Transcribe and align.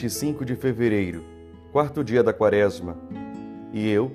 25 0.00 0.46
de 0.46 0.56
fevereiro, 0.56 1.22
quarto 1.70 2.02
dia 2.02 2.22
da 2.22 2.32
quaresma, 2.32 2.96
e 3.70 3.86
eu, 3.86 4.10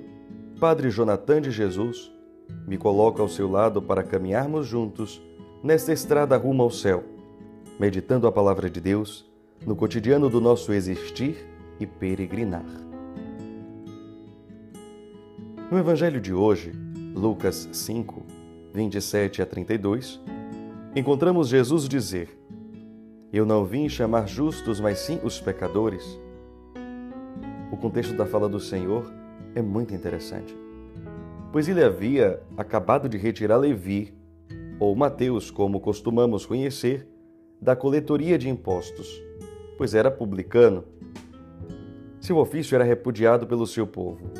Padre 0.58 0.90
Jonathan 0.90 1.40
de 1.40 1.52
Jesus, 1.52 2.10
me 2.66 2.76
coloco 2.76 3.22
ao 3.22 3.28
seu 3.28 3.48
lado 3.48 3.80
para 3.80 4.02
caminharmos 4.02 4.66
juntos 4.66 5.22
nesta 5.62 5.92
estrada 5.92 6.36
rumo 6.36 6.64
ao 6.64 6.72
céu, 6.72 7.04
meditando 7.78 8.26
a 8.26 8.32
palavra 8.32 8.68
de 8.68 8.80
Deus 8.80 9.30
no 9.64 9.76
cotidiano 9.76 10.28
do 10.28 10.40
nosso 10.40 10.72
existir 10.72 11.46
e 11.78 11.86
peregrinar. 11.86 12.66
No 15.70 15.78
Evangelho 15.78 16.20
de 16.20 16.34
hoje, 16.34 16.72
Lucas 17.14 17.68
5, 17.70 18.26
27 18.74 19.40
a 19.40 19.46
32, 19.46 20.20
encontramos 20.96 21.46
Jesus 21.46 21.88
dizer: 21.88 22.36
Eu 23.32 23.44
não 23.44 23.64
vim 23.64 23.88
chamar 23.88 24.28
justos, 24.28 24.78
mas 24.78 24.98
sim 25.00 25.18
os 25.24 25.40
pecadores. 25.40 26.18
O 27.72 27.76
contexto 27.76 28.14
da 28.14 28.24
fala 28.24 28.48
do 28.48 28.60
Senhor 28.60 29.12
é 29.54 29.60
muito 29.60 29.92
interessante, 29.92 30.56
pois 31.52 31.68
ele 31.68 31.82
havia 31.82 32.40
acabado 32.56 33.08
de 33.08 33.18
retirar 33.18 33.56
Levi, 33.56 34.14
ou 34.78 34.94
Mateus, 34.94 35.50
como 35.50 35.80
costumamos 35.80 36.46
conhecer, 36.46 37.08
da 37.60 37.74
coletoria 37.74 38.38
de 38.38 38.48
impostos, 38.48 39.20
pois 39.76 39.94
era 39.94 40.10
publicano. 40.10 40.84
Seu 42.20 42.36
ofício 42.36 42.74
era 42.76 42.84
repudiado 42.84 43.46
pelo 43.46 43.66
seu 43.66 43.86
povo. 43.86 44.30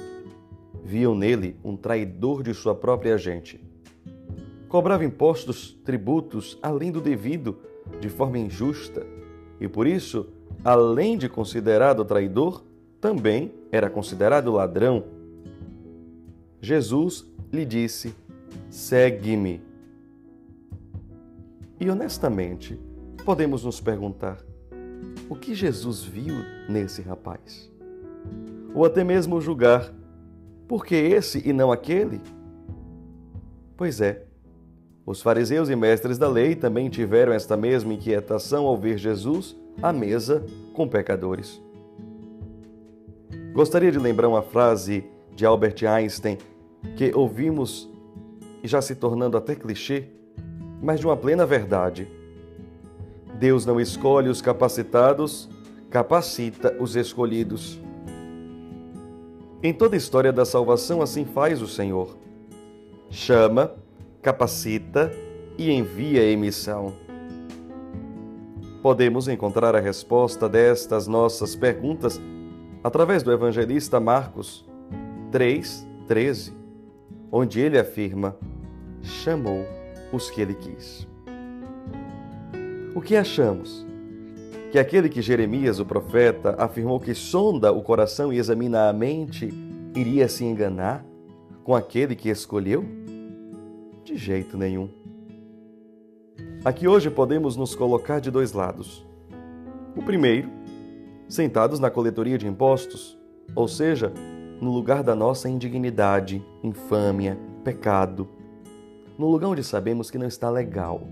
Viam 0.84 1.14
nele 1.14 1.56
um 1.64 1.76
traidor 1.76 2.42
de 2.42 2.54
sua 2.54 2.74
própria 2.74 3.18
gente. 3.18 3.60
Cobrava 4.68 5.04
impostos, 5.04 5.72
tributos, 5.84 6.58
além 6.62 6.92
do 6.92 7.00
devido, 7.00 7.58
de 8.00 8.08
forma 8.08 8.38
injusta, 8.38 9.06
e 9.60 9.68
por 9.68 9.86
isso, 9.86 10.28
além 10.64 11.16
de 11.16 11.28
considerado 11.28 12.04
traidor, 12.04 12.62
também 13.00 13.52
era 13.70 13.88
considerado 13.88 14.52
ladrão. 14.52 15.04
Jesus 16.60 17.26
lhe 17.52 17.64
disse: 17.64 18.14
Segue-me. 18.68 19.62
E 21.78 21.88
honestamente, 21.90 22.78
podemos 23.24 23.64
nos 23.64 23.80
perguntar: 23.80 24.38
o 25.28 25.34
que 25.34 25.54
Jesus 25.54 26.02
viu 26.02 26.34
nesse 26.68 27.02
rapaz? 27.02 27.70
Ou 28.74 28.84
até 28.84 29.02
mesmo 29.04 29.40
julgar: 29.40 29.92
por 30.68 30.84
que 30.84 30.94
esse 30.94 31.42
e 31.48 31.52
não 31.52 31.70
aquele? 31.70 32.20
Pois 33.76 34.00
é, 34.00 34.24
os 35.06 35.22
fariseus 35.22 35.70
e 35.70 35.76
mestres 35.76 36.18
da 36.18 36.28
lei 36.28 36.56
também 36.56 36.88
tiveram 36.88 37.32
esta 37.32 37.56
mesma 37.56 37.94
inquietação 37.94 38.66
ao 38.66 38.76
ver 38.76 38.98
Jesus 38.98 39.56
à 39.80 39.92
mesa 39.92 40.44
com 40.74 40.88
pecadores. 40.88 41.62
Gostaria 43.52 43.92
de 43.92 44.00
lembrar 44.00 44.28
uma 44.28 44.42
frase 44.42 45.04
de 45.36 45.46
Albert 45.46 45.76
Einstein 45.88 46.38
que 46.96 47.12
ouvimos 47.14 47.88
e 48.64 48.66
já 48.68 48.82
se 48.82 48.96
tornando 48.96 49.36
até 49.36 49.54
clichê, 49.54 50.06
mas 50.82 50.98
de 50.98 51.06
uma 51.06 51.16
plena 51.16 51.46
verdade. 51.46 52.08
Deus 53.38 53.64
não 53.64 53.80
escolhe 53.80 54.28
os 54.28 54.42
capacitados, 54.42 55.48
capacita 55.88 56.76
os 56.80 56.96
escolhidos. 56.96 57.80
Em 59.62 59.72
toda 59.72 59.94
a 59.94 59.98
história 59.98 60.32
da 60.32 60.44
salvação, 60.44 61.00
assim 61.00 61.24
faz 61.24 61.62
o 61.62 61.68
Senhor. 61.68 62.16
Chama, 63.08 63.72
capacita 64.26 65.12
e 65.56 65.70
envia 65.70 66.28
em 66.28 66.36
missão. 66.36 66.92
Podemos 68.82 69.28
encontrar 69.28 69.76
a 69.76 69.78
resposta 69.78 70.48
destas 70.48 71.06
nossas 71.06 71.54
perguntas 71.54 72.20
através 72.82 73.22
do 73.22 73.30
evangelista 73.30 74.00
Marcos 74.00 74.68
3:13, 75.30 76.52
onde 77.30 77.60
ele 77.60 77.78
afirma: 77.78 78.36
chamou 79.00 79.64
os 80.12 80.28
que 80.28 80.40
ele 80.40 80.54
quis. 80.54 81.06
O 82.96 83.00
que 83.00 83.14
achamos? 83.14 83.86
Que 84.72 84.78
aquele 84.80 85.08
que 85.08 85.22
Jeremias, 85.22 85.78
o 85.78 85.86
profeta, 85.86 86.56
afirmou 86.58 86.98
que 86.98 87.14
sonda 87.14 87.70
o 87.70 87.80
coração 87.80 88.32
e 88.32 88.38
examina 88.38 88.88
a 88.88 88.92
mente, 88.92 89.54
iria 89.94 90.26
se 90.26 90.44
enganar 90.44 91.06
com 91.62 91.76
aquele 91.76 92.16
que 92.16 92.28
escolheu? 92.28 93.06
De 94.06 94.16
jeito 94.16 94.56
nenhum. 94.56 94.88
Aqui 96.64 96.86
hoje 96.86 97.10
podemos 97.10 97.56
nos 97.56 97.74
colocar 97.74 98.20
de 98.20 98.30
dois 98.30 98.52
lados. 98.52 99.04
O 99.96 100.02
primeiro, 100.02 100.48
sentados 101.28 101.80
na 101.80 101.90
coletoria 101.90 102.38
de 102.38 102.46
impostos, 102.46 103.18
ou 103.52 103.66
seja, 103.66 104.12
no 104.60 104.70
lugar 104.70 105.02
da 105.02 105.16
nossa 105.16 105.48
indignidade, 105.48 106.40
infâmia, 106.62 107.36
pecado, 107.64 108.28
no 109.18 109.28
lugar 109.28 109.48
onde 109.48 109.64
sabemos 109.64 110.08
que 110.08 110.18
não 110.18 110.28
está 110.28 110.48
legal, 110.50 111.02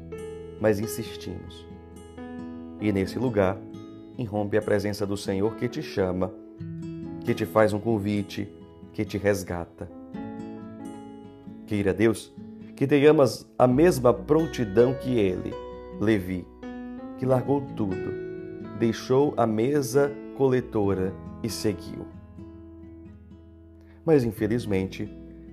mas 0.61 0.79
insistimos. 0.79 1.67
E 2.81 2.93
nesse 2.93 3.19
lugar, 3.19 3.59
irrompe 4.17 4.57
a 4.57 4.63
presença 4.63 5.05
do 5.05 5.17
Senhor 5.17 5.57
que 5.57 5.69
te 5.69 5.83
chama, 5.83 6.33
que 7.25 7.35
te 7.35 7.45
faz 7.45 7.73
um 7.73 7.81
convite, 7.81 8.49
que 8.93 9.05
te 9.05 9.19
resgata. 9.19 9.91
Queira 11.67 11.93
Deus 11.93 12.33
que 12.77 12.87
tenhamos 12.87 13.47
a 13.59 13.67
mesma 13.67 14.13
prontidão 14.13 14.95
que 14.95 15.19
ele, 15.19 15.53
Levi, 16.01 16.47
que 17.19 17.25
largou 17.25 17.63
tudo, 17.77 18.13
deixou 18.79 19.33
a 19.37 19.47
mesa 19.47 20.13
coletora 20.37 21.13
e 21.43 21.49
seguiu. 21.49 22.07
Mas 24.05 24.25
infelizmente, 24.25 25.09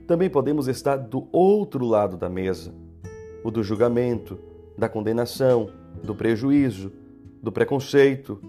também 0.07 0.29
podemos 0.29 0.67
estar 0.67 0.97
do 0.97 1.27
outro 1.31 1.85
lado 1.85 2.17
da 2.17 2.27
mesa, 2.27 2.73
o 3.43 3.51
do 3.51 3.63
julgamento, 3.63 4.37
da 4.77 4.89
condenação, 4.89 5.69
do 6.03 6.15
prejuízo, 6.15 6.91
do 7.41 7.51
preconceito, 7.51 8.41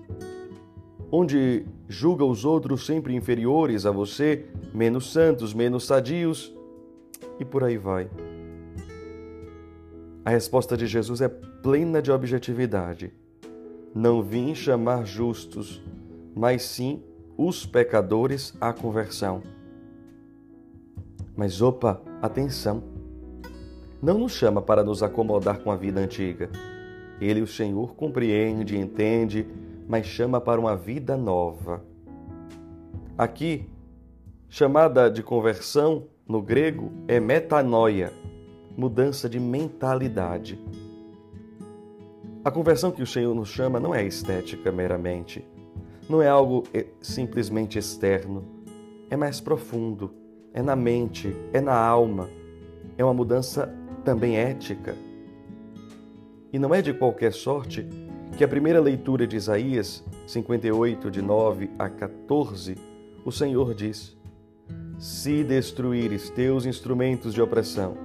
onde 1.11 1.67
julga 1.89 2.25
os 2.25 2.45
outros 2.45 2.87
sempre 2.87 3.15
inferiores 3.15 3.85
a 3.85 3.91
você, 3.91 4.47
menos 4.73 5.13
santos, 5.13 5.53
menos 5.53 5.85
sadios, 5.85 6.55
e 7.39 7.45
por 7.45 7.63
aí 7.63 7.77
vai. 7.77 8.09
A 10.25 10.31
resposta 10.31 10.77
de 10.77 10.87
Jesus 10.87 11.21
é 11.21 11.29
plena 11.29 12.01
de 12.01 12.13
objetividade. 12.13 13.13
Não 13.95 14.23
vim 14.23 14.55
chamar 14.55 15.05
justos, 15.05 15.83
mas 16.35 16.63
sim 16.63 17.03
os 17.37 17.67
pecadores 17.67 18.55
à 18.61 18.73
conversão. 18.73 19.43
Mas 21.37 21.61
opa, 21.61 22.01
atenção! 22.21 22.83
Não 24.01 24.19
nos 24.19 24.33
chama 24.33 24.61
para 24.63 24.83
nos 24.83 25.03
acomodar 25.03 25.61
com 25.61 25.71
a 25.71 25.77
vida 25.77 26.01
antiga 26.01 26.51
ele, 27.25 27.41
o 27.41 27.47
Senhor, 27.47 27.95
compreende, 27.95 28.77
entende, 28.77 29.47
mas 29.89 30.07
chama 30.07 30.41
para 30.41 30.61
uma 30.61 30.77
vida 30.77 31.17
nova. 31.17 31.85
Aqui, 33.17 33.69
chamada 34.49 35.09
de 35.09 35.23
conversão 35.23 36.09
no 36.27 36.43
grego 36.43 36.91
é 37.07 37.21
metanoia, 37.21 38.13
mudança 38.77 39.29
de 39.29 39.39
mentalidade. 39.39 40.59
A 42.45 42.51
conversão 42.51 42.91
que 42.91 43.03
o 43.03 43.07
Senhor 43.07 43.35
nos 43.35 43.49
chama 43.49 43.79
não 43.79 43.95
é 43.95 44.05
estética 44.05 44.73
meramente, 44.73 45.47
não 46.09 46.21
é 46.21 46.29
algo 46.29 46.65
eh, 46.75 46.87
simplesmente 47.01 47.79
externo, 47.79 48.45
é 49.09 49.17
mais 49.17 49.41
profundo, 49.41 50.13
é 50.53 50.63
na 50.63 50.75
mente, 50.75 51.35
é 51.53 51.61
na 51.61 51.77
alma, 51.77 52.29
é 52.99 53.05
uma 53.05 53.15
mudança 53.15 53.73
também 54.05 54.37
ética. 54.37 54.97
E 56.53 56.59
não 56.59 56.75
é 56.75 56.83
de 56.83 56.93
qualquer 56.93 57.33
sorte 57.33 57.87
que 58.37 58.45
a 58.45 58.49
primeira 58.49 58.81
leitura 58.81 59.27
de 59.27 59.37
Isaías 59.37 60.05
58, 60.27 61.11
de 61.11 61.23
9 61.23 61.71
a 61.79 61.89
14, 61.89 62.77
o 63.25 63.31
Senhor 63.31 63.75
diz: 63.75 64.17
Se 64.99 65.45
destruíres 65.45 66.31
teus 66.31 66.67
instrumentos 66.67 67.33
de 67.33 67.41
opressão, 67.41 67.97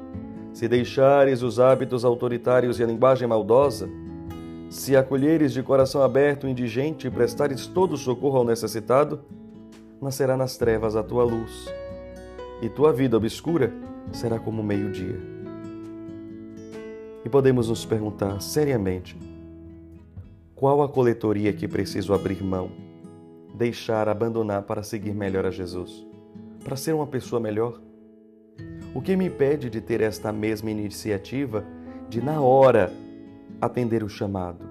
se 0.58 0.68
deixares 0.68 1.44
os 1.44 1.60
hábitos 1.60 2.04
autoritários 2.04 2.80
e 2.80 2.84
a 2.84 2.88
linguagem 2.88 3.28
maldosa, 3.28 3.88
se 4.72 4.96
acolheres 4.96 5.54
de 5.54 5.62
coração 5.62 6.02
aberto 6.02 6.46
o 6.46 6.50
indigente 6.50 7.06
e 7.06 7.12
prestares 7.12 7.68
todo 7.68 7.94
o 7.94 7.98
socorro 7.98 8.40
ao 8.40 8.44
necessitado, 8.44 9.20
nascerá 10.02 10.36
nas 10.36 10.58
trevas 10.58 10.96
a 10.96 11.04
tua 11.04 11.24
luz, 11.24 11.72
e 12.60 12.68
tua 12.70 12.92
vida 12.92 13.16
obscura 13.16 13.72
será 14.12 14.40
como 14.40 14.64
meio-dia. 14.64 15.20
E 17.24 17.30
podemos 17.30 17.70
nos 17.70 17.86
perguntar 17.86 18.42
seriamente: 18.42 19.16
qual 20.56 20.82
a 20.82 20.90
coletoria 20.90 21.54
que 21.54 21.68
preciso 21.68 22.16
abrir 22.16 22.44
mão, 22.44 22.72
deixar, 23.54 24.10
abandonar 24.10 24.64
para 24.64 24.82
seguir 24.82 25.14
melhor 25.14 25.46
a 25.46 25.52
Jesus? 25.52 26.04
Para 26.64 26.76
ser 26.76 26.96
uma 26.96 27.06
pessoa 27.06 27.40
melhor? 27.40 27.80
O 28.94 29.02
que 29.02 29.16
me 29.16 29.26
impede 29.26 29.70
de 29.70 29.82
ter 29.82 30.02
esta 30.02 30.32
mesma 30.32 30.72
iniciativa 30.72 31.66
de, 32.10 32.22
na 32.22 32.42
hora, 32.42 32.92
atender 33.62 34.04
o 34.04 34.10
chamado? 34.10 34.66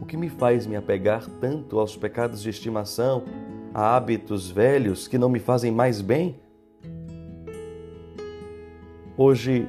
O 0.00 0.04
que 0.04 0.16
me 0.16 0.28
faz 0.28 0.66
me 0.66 0.76
apegar 0.76 1.24
tanto 1.40 1.78
aos 1.78 1.96
pecados 1.96 2.42
de 2.42 2.50
estimação, 2.50 3.24
a 3.72 3.96
hábitos 3.96 4.50
velhos 4.50 5.06
que 5.06 5.18
não 5.18 5.28
me 5.28 5.38
fazem 5.38 5.70
mais 5.70 6.00
bem? 6.00 6.40
Hoje, 9.16 9.68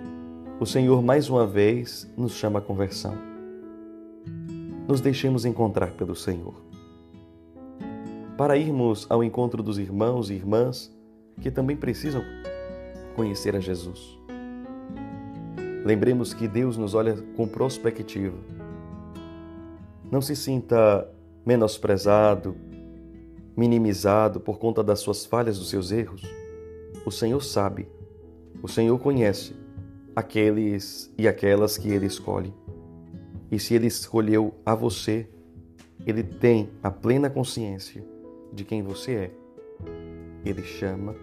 o 0.59 0.65
Senhor 0.65 1.01
mais 1.01 1.29
uma 1.29 1.45
vez 1.45 2.11
nos 2.17 2.33
chama 2.33 2.59
à 2.59 2.61
conversão. 2.61 3.15
Nos 4.87 4.99
deixemos 4.99 5.45
encontrar 5.45 5.91
pelo 5.91 6.15
Senhor. 6.15 6.55
Para 8.37 8.57
irmos 8.57 9.05
ao 9.09 9.23
encontro 9.23 9.61
dos 9.61 9.77
irmãos 9.77 10.29
e 10.29 10.33
irmãs 10.33 10.91
que 11.39 11.51
também 11.51 11.77
precisam 11.77 12.23
conhecer 13.11 13.55
a 13.55 13.59
Jesus. 13.59 14.19
Lembremos 15.83 16.33
que 16.33 16.47
Deus 16.47 16.77
nos 16.77 16.93
olha 16.93 17.15
com 17.35 17.47
prospectiva. 17.47 18.37
Não 20.11 20.21
se 20.21 20.35
sinta 20.35 21.09
menosprezado, 21.45 22.55
minimizado 23.57 24.39
por 24.39 24.59
conta 24.59 24.83
das 24.83 24.99
suas 24.99 25.25
falhas, 25.25 25.57
dos 25.57 25.69
seus 25.69 25.91
erros. 25.91 26.21
O 27.05 27.11
Senhor 27.11 27.41
sabe, 27.41 27.87
o 28.61 28.67
Senhor 28.67 28.97
conhece 28.99 29.55
aqueles 30.15 31.11
e 31.17 31.27
aquelas 31.27 31.77
que 31.77 31.89
Ele 31.89 32.05
escolhe. 32.05 32.53
E 33.51 33.57
se 33.57 33.73
Ele 33.73 33.87
escolheu 33.87 34.53
a 34.63 34.75
você, 34.75 35.27
Ele 36.05 36.23
tem 36.23 36.69
a 36.83 36.91
plena 36.91 37.29
consciência 37.29 38.05
de 38.53 38.63
quem 38.63 38.83
você 38.83 39.13
é. 39.13 39.31
Ele 40.45 40.63
chama, 40.63 41.15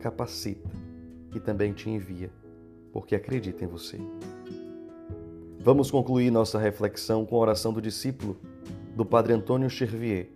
capacita 0.00 0.91
e 1.34 1.40
também 1.40 1.72
te 1.72 1.88
envia, 1.90 2.30
porque 2.92 3.14
acredita 3.14 3.64
em 3.64 3.68
você. 3.68 3.98
Vamos 5.58 5.90
concluir 5.90 6.30
nossa 6.30 6.58
reflexão 6.58 7.24
com 7.24 7.36
a 7.36 7.40
oração 7.40 7.72
do 7.72 7.80
discípulo 7.80 8.36
do 8.96 9.04
Padre 9.04 9.32
Antônio 9.32 9.70
Chervier. 9.70 10.28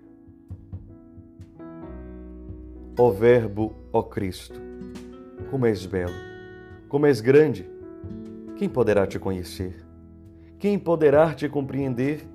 Ó 2.99 3.11
Verbo, 3.11 3.75
ó 3.93 4.03
Cristo, 4.03 4.59
como 5.51 5.67
és 5.67 5.85
belo, 5.85 6.15
como 6.89 7.07
és 7.07 7.21
grande, 7.21 7.69
quem 8.57 8.69
poderá 8.69 9.07
te 9.07 9.19
conhecer? 9.19 9.85
Quem 10.59 10.79
poderá 10.79 11.35
te 11.35 11.47
compreender? 11.47 12.27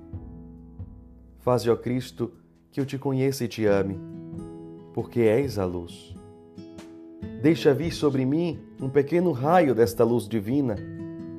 Faze, 1.40 1.68
ó 1.68 1.74
Cristo, 1.74 2.30
que 2.70 2.80
eu 2.80 2.86
te 2.86 2.96
conheça 2.96 3.44
e 3.44 3.48
te 3.48 3.66
ame, 3.66 3.98
porque 4.94 5.22
és 5.22 5.58
a 5.58 5.64
luz. 5.64 6.14
Deixa 7.42 7.74
vir 7.74 7.92
sobre 7.92 8.24
mim 8.24 8.60
um 8.80 8.88
pequeno 8.88 9.32
raio 9.32 9.74
desta 9.74 10.04
luz 10.04 10.28
divina, 10.28 10.76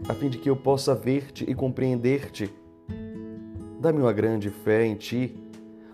a 0.10 0.14
fim 0.14 0.28
de 0.28 0.38
que 0.38 0.50
eu 0.50 0.56
possa 0.58 0.94
ver-te 0.94 1.50
e 1.50 1.56
compreender-te. 1.56 2.54
Dá-me 3.80 4.02
uma 4.02 4.12
grande 4.12 4.50
fé 4.50 4.86
em 4.86 4.96
ti, 4.96 5.34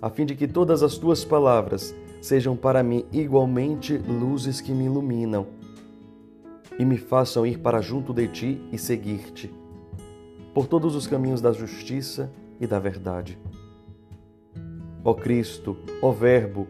a 0.02 0.10
fim 0.10 0.26
de 0.26 0.34
que 0.34 0.48
todas 0.48 0.82
as 0.82 0.98
tuas 0.98 1.24
palavras 1.24 1.96
sejam 2.20 2.58
para 2.58 2.82
mim 2.82 3.06
igualmente 3.12 4.00
luzes 4.00 4.60
que 4.60 4.72
me 4.72 4.86
iluminam 4.86 5.46
e 6.80 6.84
me 6.84 6.98
façam 6.98 7.46
ir 7.46 7.60
para 7.60 7.80
junto 7.80 8.12
de 8.12 8.28
ti 8.30 8.62
e 8.72 8.80
seguir-te, 8.80 9.54
por 10.56 10.66
todos 10.66 10.96
os 10.96 11.06
caminhos 11.06 11.40
da 11.40 11.52
justiça 11.52 12.34
e 12.60 12.66
da 12.66 12.80
verdade. 12.80 13.38
Ó 15.04 15.14
Cristo, 15.14 15.78
ó 16.02 16.10
Verbo, 16.12 16.68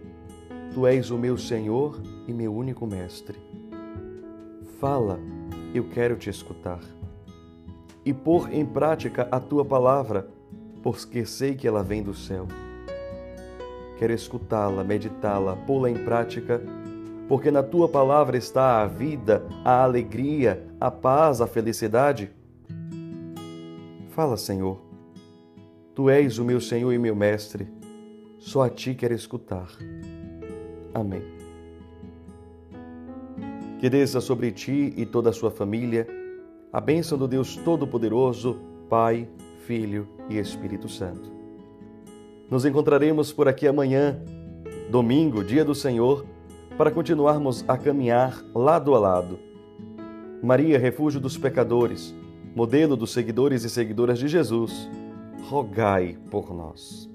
tu 0.73 0.85
és 0.85 1.09
o 1.09 1.17
meu 1.17 1.37
Senhor 1.37 2.18
e 2.29 2.33
meu 2.33 2.53
único 2.53 2.85
Mestre. 2.85 3.39
Fala, 4.79 5.19
eu 5.73 5.89
quero 5.89 6.15
te 6.15 6.29
escutar. 6.29 6.79
E 8.05 8.13
pôr 8.13 8.53
em 8.53 8.65
prática 8.65 9.27
a 9.31 9.39
tua 9.39 9.65
palavra, 9.65 10.29
porque 10.83 11.25
sei 11.25 11.55
que 11.55 11.67
ela 11.67 11.83
vem 11.83 12.03
do 12.03 12.13
céu. 12.13 12.47
Quero 13.97 14.13
escutá-la, 14.13 14.83
meditá-la, 14.83 15.55
pô-la 15.55 15.89
em 15.89 15.97
prática, 16.05 16.61
porque 17.27 17.51
na 17.51 17.61
tua 17.61 17.89
palavra 17.89 18.37
está 18.37 18.81
a 18.81 18.87
vida, 18.87 19.45
a 19.65 19.83
alegria, 19.83 20.65
a 20.79 20.89
paz, 20.89 21.41
a 21.41 21.47
felicidade. 21.47 22.31
Fala, 24.09 24.37
Senhor. 24.37 24.79
Tu 25.93 26.09
és 26.09 26.37
o 26.37 26.45
meu 26.45 26.61
Senhor 26.61 26.93
e 26.93 26.97
meu 26.97 27.15
Mestre. 27.15 27.67
Só 28.37 28.61
a 28.61 28.69
ti 28.69 28.95
quero 28.95 29.13
escutar. 29.13 29.67
Amém. 30.93 31.38
Que 33.79 33.89
desça 33.89 34.19
sobre 34.19 34.51
ti 34.51 34.93
e 34.97 35.05
toda 35.05 35.29
a 35.29 35.33
sua 35.33 35.49
família 35.49 36.05
a 36.71 36.81
bênção 36.81 37.17
do 37.17 37.27
Deus 37.27 37.55
Todo-Poderoso, 37.55 38.59
Pai, 38.89 39.27
Filho 39.65 40.07
e 40.29 40.37
Espírito 40.37 40.89
Santo. 40.89 41.31
Nos 42.49 42.65
encontraremos 42.65 43.31
por 43.31 43.47
aqui 43.47 43.67
amanhã, 43.67 44.21
domingo, 44.91 45.43
dia 45.43 45.63
do 45.63 45.73
Senhor, 45.73 46.25
para 46.77 46.91
continuarmos 46.91 47.63
a 47.67 47.77
caminhar 47.77 48.43
lado 48.53 48.93
a 48.93 48.99
lado. 48.99 49.39
Maria, 50.43 50.77
refúgio 50.77 51.19
dos 51.19 51.37
pecadores, 51.37 52.13
modelo 52.53 52.97
dos 52.97 53.11
seguidores 53.11 53.63
e 53.63 53.69
seguidoras 53.69 54.19
de 54.19 54.27
Jesus, 54.27 54.89
rogai 55.49 56.17
por 56.29 56.53
nós. 56.53 57.09